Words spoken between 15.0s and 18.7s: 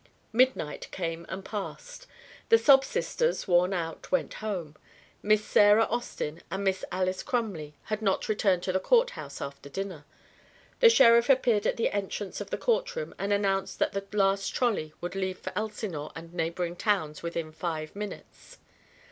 would leave for Elsinore and neighbouring towns within five minutes.